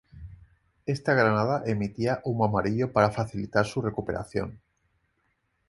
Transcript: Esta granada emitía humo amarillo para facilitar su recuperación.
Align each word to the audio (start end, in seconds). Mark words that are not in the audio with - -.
Esta 0.87 1.13
granada 1.13 1.61
emitía 1.67 2.21
humo 2.23 2.45
amarillo 2.45 2.91
para 2.91 3.11
facilitar 3.11 3.67
su 3.67 3.83
recuperación. 3.83 4.59